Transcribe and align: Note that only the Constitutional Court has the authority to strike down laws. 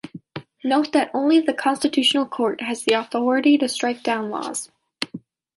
Note 0.63 0.93
that 0.93 1.11
only 1.13 1.39
the 1.39 1.53
Constitutional 1.53 2.25
Court 2.25 2.59
has 2.61 2.81
the 2.85 2.93
authority 2.93 3.55
to 3.59 3.69
strike 3.69 4.01
down 4.01 4.31
laws. 4.31 4.71